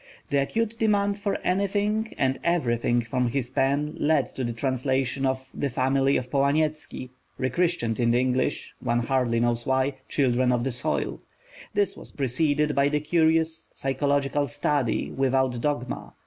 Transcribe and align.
The 0.31 0.41
acute 0.41 0.79
demand 0.79 1.19
for 1.19 1.37
anything 1.43 2.15
and 2.17 2.39
everything 2.43 3.01
from 3.03 3.27
his 3.27 3.51
pen 3.51 3.93
led 3.99 4.25
to 4.33 4.43
the 4.43 4.51
translation 4.51 5.27
of 5.27 5.51
The 5.53 5.69
Family 5.69 6.17
of 6.17 6.31
Polanyetski, 6.31 7.11
rechristened 7.37 7.99
in 7.99 8.15
English 8.15 8.73
(one 8.79 9.01
hardly 9.01 9.39
knows 9.39 9.67
why) 9.67 9.93
Children 10.09 10.51
of 10.51 10.63
the 10.63 10.71
Soil; 10.71 11.21
this 11.75 11.95
was 11.95 12.09
preceded 12.13 12.73
by 12.73 12.89
the 12.89 12.99
curious 12.99 13.69
psychological 13.73 14.47
study, 14.47 15.11
Without 15.11 15.61
Dogma. 15.61 16.15